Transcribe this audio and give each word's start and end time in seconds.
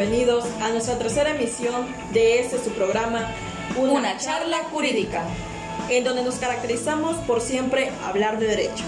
bienvenidos 0.00 0.46
a 0.62 0.70
nuestra 0.70 0.96
tercera 0.96 1.32
emisión 1.32 1.86
de 2.14 2.40
este 2.40 2.58
su 2.58 2.70
programa 2.70 3.34
Una, 3.76 4.16
charla 4.16 4.64
jurídica, 4.72 5.24
en 5.90 6.04
donde 6.04 6.22
nos 6.22 6.36
caracterizamos 6.36 7.16
por 7.26 7.42
siempre 7.42 7.92
hablar 8.06 8.38
de 8.38 8.46
derecho. 8.46 8.82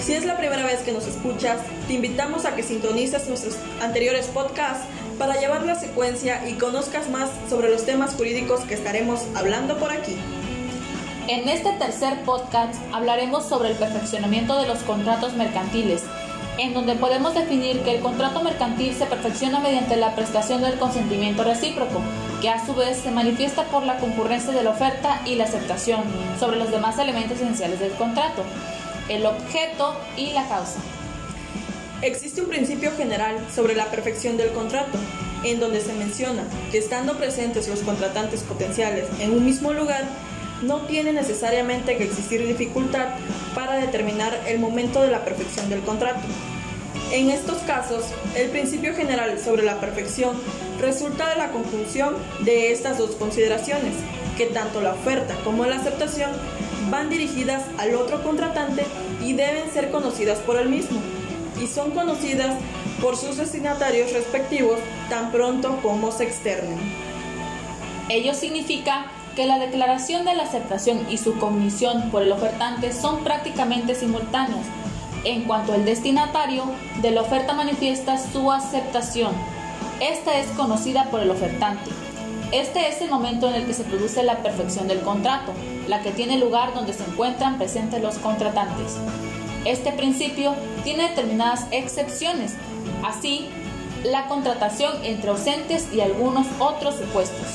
Si 0.00 0.12
es 0.12 0.24
la 0.24 0.36
primera 0.36 0.64
vez 0.64 0.82
que 0.82 0.92
nos 0.92 1.08
escuchas, 1.08 1.58
te 1.88 1.94
invitamos 1.94 2.44
a 2.44 2.54
que 2.54 2.62
sintonices 2.62 3.26
nuestros 3.26 3.56
anteriores 3.82 4.26
podcasts 4.26 4.86
para 5.18 5.40
llevar 5.40 5.64
la 5.64 5.74
secuencia 5.74 6.48
y 6.48 6.52
conozcas 6.52 7.10
más 7.10 7.30
sobre 7.50 7.68
los 7.68 7.84
temas 7.84 8.14
jurídicos 8.14 8.60
que 8.60 8.74
estaremos 8.74 9.22
hablando 9.34 9.76
por 9.78 9.90
aquí. 9.90 10.16
En 11.26 11.48
este 11.48 11.72
tercer 11.80 12.22
podcast 12.22 12.74
hablaremos 12.92 13.44
sobre 13.48 13.70
el 13.70 13.76
perfeccionamiento 13.76 14.60
de 14.60 14.68
los 14.68 14.78
contratos 14.84 15.32
mercantiles, 15.32 16.02
en 16.58 16.72
donde 16.72 16.94
podemos 16.94 17.34
definir 17.34 17.80
que 17.80 17.96
el 17.96 18.00
contrato 18.00 18.42
mercantil 18.42 18.94
se 18.94 19.06
perfecciona 19.06 19.58
mediante 19.58 19.96
la 19.96 20.14
prestación 20.14 20.62
del 20.62 20.78
consentimiento 20.78 21.42
recíproco, 21.42 22.00
que 22.40 22.48
a 22.48 22.64
su 22.64 22.74
vez 22.74 22.98
se 22.98 23.10
manifiesta 23.10 23.64
por 23.64 23.84
la 23.84 23.98
concurrencia 23.98 24.52
de 24.52 24.62
la 24.62 24.70
oferta 24.70 25.20
y 25.24 25.34
la 25.34 25.44
aceptación 25.44 26.02
sobre 26.38 26.56
los 26.56 26.70
demás 26.70 26.98
elementos 26.98 27.38
esenciales 27.40 27.80
del 27.80 27.92
contrato, 27.92 28.42
el 29.08 29.26
objeto 29.26 29.96
y 30.16 30.30
la 30.30 30.46
causa. 30.46 30.78
Existe 32.02 32.42
un 32.42 32.48
principio 32.48 32.92
general 32.96 33.36
sobre 33.54 33.74
la 33.74 33.86
perfección 33.86 34.36
del 34.36 34.52
contrato, 34.52 34.98
en 35.42 35.60
donde 35.60 35.80
se 35.80 35.92
menciona 35.94 36.44
que 36.70 36.78
estando 36.78 37.16
presentes 37.16 37.68
los 37.68 37.80
contratantes 37.80 38.42
potenciales 38.42 39.06
en 39.20 39.32
un 39.32 39.44
mismo 39.44 39.72
lugar, 39.72 40.04
no 40.62 40.82
tiene 40.82 41.12
necesariamente 41.12 41.96
que 41.96 42.04
existir 42.04 42.46
dificultad 42.46 43.08
para 43.54 43.76
determinar 43.76 44.38
el 44.46 44.58
momento 44.58 45.02
de 45.02 45.10
la 45.10 45.24
perfección 45.24 45.68
del 45.68 45.80
contrato. 45.80 46.20
En 47.14 47.30
estos 47.30 47.58
casos, 47.58 48.06
el 48.34 48.50
principio 48.50 48.92
general 48.92 49.38
sobre 49.38 49.62
la 49.62 49.78
perfección 49.78 50.36
resulta 50.80 51.28
de 51.28 51.36
la 51.36 51.52
conjunción 51.52 52.16
de 52.40 52.72
estas 52.72 52.98
dos 52.98 53.12
consideraciones, 53.12 53.94
que 54.36 54.46
tanto 54.46 54.80
la 54.80 54.94
oferta 54.94 55.36
como 55.44 55.64
la 55.64 55.76
aceptación 55.76 56.32
van 56.90 57.10
dirigidas 57.10 57.62
al 57.78 57.94
otro 57.94 58.20
contratante 58.24 58.84
y 59.24 59.32
deben 59.32 59.70
ser 59.70 59.92
conocidas 59.92 60.40
por 60.40 60.56
el 60.56 60.68
mismo, 60.68 61.00
y 61.62 61.68
son 61.68 61.92
conocidas 61.92 62.56
por 63.00 63.16
sus 63.16 63.36
destinatarios 63.36 64.12
respectivos 64.12 64.80
tan 65.08 65.30
pronto 65.30 65.78
como 65.82 66.10
se 66.10 66.24
externen. 66.24 66.80
Ello 68.08 68.34
significa 68.34 69.06
que 69.36 69.46
la 69.46 69.60
declaración 69.60 70.24
de 70.24 70.34
la 70.34 70.42
aceptación 70.42 71.06
y 71.08 71.18
su 71.18 71.38
comisión 71.38 72.10
por 72.10 72.22
el 72.22 72.32
ofertante 72.32 72.92
son 72.92 73.22
prácticamente 73.22 73.94
simultáneos. 73.94 74.66
En 75.24 75.44
cuanto 75.44 75.72
al 75.72 75.86
destinatario 75.86 76.64
de 77.00 77.10
la 77.10 77.22
oferta 77.22 77.54
manifiesta 77.54 78.18
su 78.18 78.52
aceptación, 78.52 79.32
esta 79.98 80.38
es 80.38 80.48
conocida 80.48 81.04
por 81.10 81.20
el 81.20 81.30
ofertante. 81.30 81.90
Este 82.52 82.88
es 82.88 83.00
el 83.00 83.08
momento 83.08 83.48
en 83.48 83.54
el 83.54 83.66
que 83.66 83.72
se 83.72 83.84
produce 83.84 84.22
la 84.22 84.42
perfección 84.42 84.86
del 84.86 85.00
contrato, 85.00 85.52
la 85.88 86.02
que 86.02 86.10
tiene 86.10 86.38
lugar 86.38 86.74
donde 86.74 86.92
se 86.92 87.04
encuentran 87.04 87.56
presentes 87.56 88.02
los 88.02 88.18
contratantes. 88.18 88.98
Este 89.64 89.92
principio 89.92 90.54
tiene 90.84 91.08
determinadas 91.08 91.66
excepciones, 91.70 92.52
así 93.02 93.48
la 94.04 94.26
contratación 94.26 94.92
entre 95.04 95.30
ausentes 95.30 95.88
y 95.90 96.02
algunos 96.02 96.46
otros 96.58 96.96
supuestos. 96.96 97.46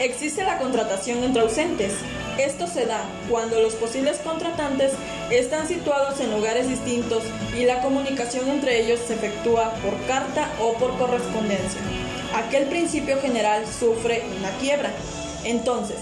Existe 0.00 0.44
la 0.44 0.56
contratación 0.56 1.22
entre 1.24 1.42
ausentes. 1.42 1.92
Esto 2.38 2.68
se 2.68 2.86
da 2.86 3.00
cuando 3.28 3.60
los 3.60 3.74
posibles 3.74 4.18
contratantes 4.18 4.92
están 5.28 5.66
situados 5.66 6.20
en 6.20 6.30
lugares 6.30 6.68
distintos 6.68 7.24
y 7.58 7.64
la 7.64 7.80
comunicación 7.82 8.48
entre 8.48 8.80
ellos 8.80 9.00
se 9.04 9.14
efectúa 9.14 9.72
por 9.82 10.00
carta 10.06 10.48
o 10.62 10.74
por 10.74 10.96
correspondencia. 10.98 11.80
Aquel 12.36 12.66
principio 12.66 13.20
general 13.20 13.64
sufre 13.66 14.22
una 14.38 14.50
quiebra. 14.60 14.92
Entonces, 15.42 15.96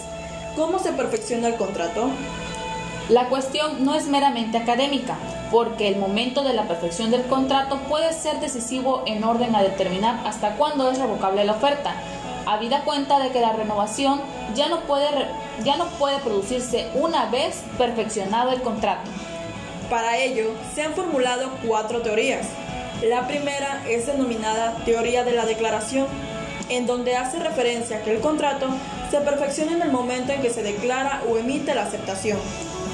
¿cómo 0.55 0.78
se 0.78 0.93
perfecciona 0.93 1.49
el 1.49 1.56
contrato? 1.56 2.10
La 3.09 3.31
cuestión 3.31 3.83
no 3.83 3.94
es 3.94 4.06
meramente 4.06 4.59
académica, 4.59 5.16
porque 5.50 5.89
el 5.89 5.97
momento 5.97 6.43
de 6.43 6.53
la 6.53 6.69
perfección 6.69 7.10
del 7.10 7.22
contrato 7.22 7.78
puede 7.89 8.12
ser 8.12 8.41
decisivo 8.41 9.05
en 9.06 9.25
orden 9.25 9.55
a 9.55 9.62
determinar 9.62 10.21
hasta 10.27 10.56
cuándo 10.56 10.91
es 10.91 10.99
revocable 10.99 11.44
la 11.44 11.53
oferta, 11.53 11.94
habida 12.44 12.84
cuenta 12.84 13.19
de 13.21 13.31
que 13.31 13.41
la 13.41 13.53
renovación 13.53 14.21
ya 14.55 14.69
no 14.69 14.81
puede, 14.81 15.09
ya 15.65 15.77
no 15.77 15.87
puede 15.99 16.19
producirse 16.19 16.89
una 16.95 17.27
vez 17.27 17.62
perfeccionado 17.79 18.53
el 18.53 18.62
contrato. 18.62 19.11
Para 19.91 20.19
ello, 20.19 20.51
se 20.75 20.83
han 20.83 20.95
formulado 20.95 21.51
cuatro 21.67 22.03
teorías. 22.03 22.47
La 23.03 23.27
primera 23.27 23.83
es 23.89 24.07
denominada 24.07 24.75
teoría 24.84 25.23
de 25.23 25.33
la 25.33 25.47
declaración, 25.47 26.07
en 26.69 26.87
donde 26.87 27.17
hace 27.17 27.39
referencia 27.39 27.99
a 27.99 28.03
que 28.03 28.12
el 28.12 28.21
contrato 28.21 28.69
se 29.11 29.21
perfecciona 29.21 29.73
en 29.73 29.83
el 29.83 29.93
momento 29.93 30.33
en 30.33 30.43
que 30.43 30.51
se 30.51 30.63
declara 30.63 31.23
o 31.28 31.37
emite 31.37 31.75
la 31.75 31.84
aceptación. 31.84 32.39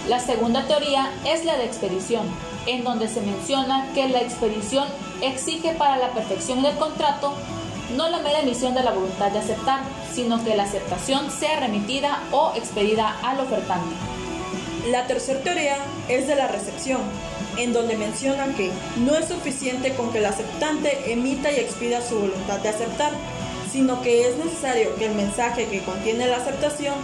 La 0.08 0.18
segunda 0.18 0.66
teoría 0.66 1.10
es 1.24 1.44
la 1.44 1.56
de 1.56 1.64
expedición, 1.64 2.26
en 2.66 2.84
donde 2.84 3.08
se 3.08 3.20
menciona 3.20 3.88
que 3.94 4.08
la 4.08 4.20
expedición 4.20 4.88
exige 5.22 5.74
para 5.74 5.96
la 5.96 6.10
perfección 6.10 6.62
del 6.62 6.76
contrato 6.76 7.34
no 7.96 8.08
la 8.08 8.18
mera 8.18 8.40
emisión 8.40 8.74
de 8.74 8.82
la 8.82 8.92
voluntad 8.92 9.30
de 9.30 9.38
aceptar, 9.38 9.80
sino 10.12 10.42
que 10.44 10.56
la 10.56 10.64
aceptación 10.64 11.30
sea 11.30 11.60
remitida 11.60 12.22
o 12.30 12.52
expedida 12.54 13.16
al 13.22 13.40
ofertante. 13.40 13.94
La 14.90 15.06
tercera 15.06 15.40
teoría 15.40 15.76
es 16.08 16.26
de 16.26 16.34
la 16.34 16.48
recepción, 16.48 17.00
en 17.56 17.72
donde 17.72 17.96
menciona 17.96 18.46
que 18.54 18.70
no 18.96 19.14
es 19.14 19.28
suficiente 19.28 19.94
con 19.94 20.10
que 20.10 20.18
el 20.18 20.26
aceptante 20.26 21.12
emita 21.12 21.52
y 21.52 21.56
expida 21.56 22.00
su 22.00 22.18
voluntad 22.18 22.58
de 22.60 22.70
aceptar, 22.70 23.12
sino 23.70 24.02
que 24.02 24.28
es 24.28 24.36
necesario 24.36 24.94
que 24.96 25.06
el 25.06 25.14
mensaje 25.14 25.66
que 25.66 25.82
contiene 25.82 26.26
la 26.26 26.38
aceptación 26.38 26.94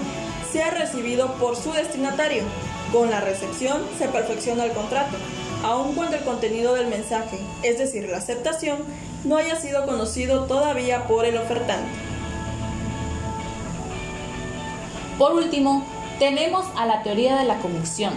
sea 0.52 0.70
recibido 0.70 1.34
por 1.34 1.56
su 1.56 1.72
destinatario. 1.72 2.42
Con 2.92 3.10
la 3.10 3.20
recepción 3.20 3.82
se 3.98 4.08
perfecciona 4.08 4.64
el 4.64 4.72
contrato, 4.72 5.16
aun 5.64 5.94
cuando 5.94 6.16
el 6.16 6.24
contenido 6.24 6.74
del 6.74 6.86
mensaje, 6.86 7.38
es 7.62 7.78
decir, 7.78 8.08
la 8.08 8.18
aceptación, 8.18 8.78
no 9.24 9.36
haya 9.36 9.56
sido 9.56 9.84
conocido 9.86 10.44
todavía 10.44 11.06
por 11.06 11.24
el 11.24 11.36
ofertante. 11.36 11.90
Por 15.18 15.32
último, 15.32 15.84
tenemos 16.18 16.64
a 16.76 16.86
la 16.86 17.02
teoría 17.02 17.36
de 17.36 17.44
la 17.44 17.58
comisión, 17.58 18.12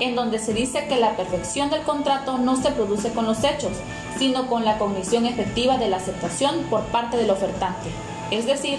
en 0.00 0.14
donde 0.14 0.38
se 0.38 0.54
dice 0.54 0.86
que 0.88 0.96
la 0.96 1.16
perfección 1.16 1.70
del 1.70 1.82
contrato 1.82 2.38
no 2.38 2.56
se 2.56 2.70
produce 2.70 3.12
con 3.12 3.26
los 3.26 3.44
hechos, 3.44 3.72
sino 4.18 4.48
con 4.48 4.64
la 4.64 4.78
cognición 4.78 5.26
efectiva 5.26 5.78
de 5.78 5.88
la 5.88 5.98
aceptación 5.98 6.64
por 6.70 6.82
parte 6.84 7.16
del 7.16 7.30
ofertante. 7.30 7.90
Es 8.30 8.46
decir, 8.46 8.78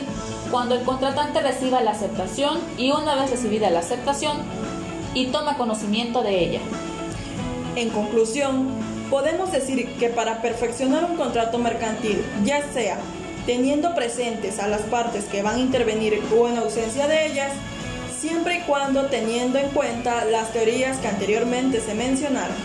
cuando 0.52 0.76
el 0.76 0.84
contratante 0.84 1.42
reciba 1.42 1.82
la 1.82 1.92
aceptación 1.92 2.60
y 2.78 2.92
una 2.92 3.16
vez 3.16 3.30
recibida 3.32 3.70
la 3.70 3.80
aceptación, 3.80 4.38
y 5.14 5.28
toma 5.28 5.58
conocimiento 5.58 6.22
de 6.22 6.44
ella. 6.44 6.60
En 7.78 7.92
conclusión, 7.92 8.70
podemos 9.08 9.52
decir 9.52 9.88
que 10.00 10.10
para 10.10 10.42
perfeccionar 10.42 11.06
un 11.06 11.16
contrato 11.16 11.60
mercantil, 11.60 12.26
ya 12.44 12.64
sea 12.74 12.98
teniendo 13.46 13.94
presentes 13.94 14.58
a 14.58 14.68
las 14.68 14.82
partes 14.82 15.26
que 15.26 15.44
van 15.44 15.58
a 15.58 15.60
intervenir 15.60 16.20
o 16.36 16.48
en 16.48 16.58
ausencia 16.58 17.08
de 17.08 17.28
ellas, 17.28 17.52
siempre 18.20 18.56
y 18.56 18.62
cuando 18.62 19.06
teniendo 19.06 19.60
en 19.60 19.70
cuenta 19.70 20.26
las 20.26 20.52
teorías 20.54 20.98
que 20.98 21.08
anteriormente 21.08 21.80
se 21.80 21.94
mencionaron. 21.94 22.56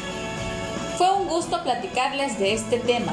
Fue 0.97 1.15
un 1.15 1.29
gusto 1.29 1.62
platicarles 1.62 2.39
de 2.39 2.55
este 2.55 2.79
tema, 2.79 3.12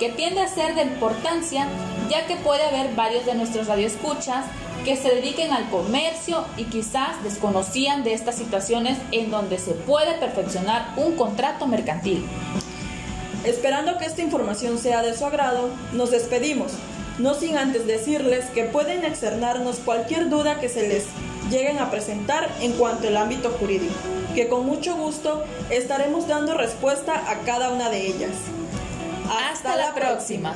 que 0.00 0.08
tiende 0.08 0.40
a 0.40 0.48
ser 0.48 0.74
de 0.74 0.84
importancia 0.84 1.66
ya 2.08 2.26
que 2.26 2.36
puede 2.36 2.64
haber 2.64 2.94
varios 2.94 3.26
de 3.26 3.34
nuestros 3.34 3.66
radioescuchas 3.66 4.46
que 4.84 4.96
se 4.96 5.14
dediquen 5.14 5.52
al 5.52 5.68
comercio 5.70 6.44
y 6.56 6.64
quizás 6.64 7.22
desconocían 7.22 8.04
de 8.04 8.14
estas 8.14 8.36
situaciones 8.36 8.98
en 9.12 9.30
donde 9.30 9.58
se 9.58 9.72
puede 9.72 10.14
perfeccionar 10.14 10.92
un 10.96 11.16
contrato 11.16 11.66
mercantil. 11.66 12.26
Esperando 13.44 13.98
que 13.98 14.04
esta 14.04 14.22
información 14.22 14.78
sea 14.78 15.02
de 15.02 15.16
su 15.16 15.24
agrado, 15.24 15.70
nos 15.92 16.10
despedimos, 16.10 16.72
no 17.18 17.34
sin 17.34 17.56
antes 17.56 17.86
decirles 17.86 18.46
que 18.46 18.64
pueden 18.64 19.04
externarnos 19.04 19.76
cualquier 19.76 20.28
duda 20.28 20.60
que 20.60 20.68
se 20.68 20.88
les 20.88 21.04
lleguen 21.50 21.78
a 21.78 21.90
presentar 21.90 22.50
en 22.60 22.72
cuanto 22.72 23.08
al 23.08 23.16
ámbito 23.16 23.50
jurídico, 23.58 23.94
que 24.34 24.48
con 24.48 24.66
mucho 24.66 24.96
gusto 24.96 25.44
estaremos 25.70 26.28
dando 26.28 26.54
respuesta 26.54 27.30
a 27.30 27.40
cada 27.40 27.70
una 27.70 27.90
de 27.90 28.06
ellas. 28.06 28.32
Hasta, 29.30 29.76
la 29.76 29.94
próxima. 29.94 30.54